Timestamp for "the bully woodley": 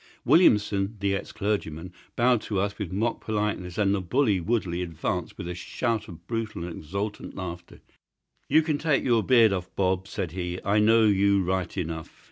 3.93-4.81